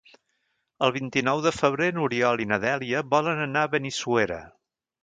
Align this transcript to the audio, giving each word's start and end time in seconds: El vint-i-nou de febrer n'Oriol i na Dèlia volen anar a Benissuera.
El 0.87 0.93
vint-i-nou 0.95 1.43
de 1.47 1.53
febrer 1.57 1.91
n'Oriol 1.99 2.43
i 2.45 2.49
na 2.53 2.61
Dèlia 2.65 3.07
volen 3.17 3.47
anar 3.49 3.67
a 3.69 3.73
Benissuera. 3.77 4.43